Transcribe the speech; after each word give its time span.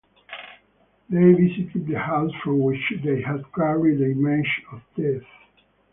They 1.11 1.31
visited 1.33 1.85
the 1.85 1.99
house 1.99 2.31
from 2.43 2.57
which 2.59 2.91
they 3.03 3.21
had 3.21 3.43
carried 3.53 3.99
the 3.99 4.09
image 4.09 4.63
of 4.71 4.81
Death. 4.95 5.21